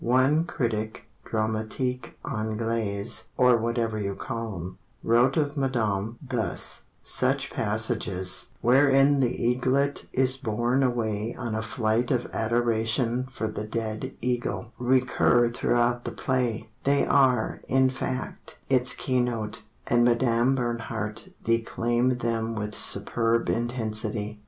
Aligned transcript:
One 0.03 0.45
critic 0.45 1.03
dramatique 1.25 2.15
Anglais, 2.25 3.05
Or 3.37 3.55
whatever 3.57 3.99
you 3.99 4.15
call 4.15 4.55
him, 4.55 4.77
Wrote 5.03 5.37
of 5.37 5.55
Madame 5.55 6.17
thus: 6.27 6.85
"Such 7.03 7.51
passages, 7.51 8.49
Wherein 8.61 9.19
the 9.19 9.35
eaglet 9.39 10.07
is 10.11 10.37
borne 10.37 10.81
away 10.81 11.35
On 11.37 11.53
a 11.53 11.61
flight 11.61 12.09
of 12.09 12.25
adoration 12.33 13.27
for 13.31 13.47
the 13.47 13.63
dead 13.63 14.15
eagle, 14.21 14.71
Recur 14.79 15.49
throughout 15.49 16.03
the 16.05 16.11
play: 16.11 16.67
They 16.83 17.05
are, 17.05 17.61
in 17.67 17.91
fact, 17.91 18.57
its 18.71 18.93
keynote, 18.93 19.61
And 19.85 20.03
Mme. 20.03 20.55
Bernhardt 20.55 21.29
Declaimed 21.45 22.21
them 22.21 22.55
with 22.55 22.73
superb 22.73 23.49
intensity. 23.49 24.39